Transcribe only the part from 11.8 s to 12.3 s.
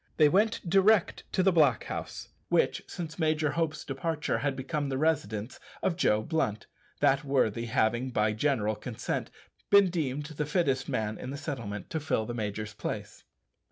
to fill